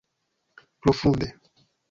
[0.81, 1.31] Profunde!